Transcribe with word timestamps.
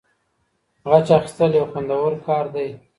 غچ 0.89 1.07
اخیستل 1.17 1.51
یو 1.55 1.65
خوندور 1.71 2.11
کار 2.25 2.45
دی. 2.53 2.67